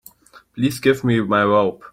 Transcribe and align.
Please 0.55 0.79
give 0.79 1.03
me 1.03 1.21
my 1.21 1.43
robe. 1.43 1.83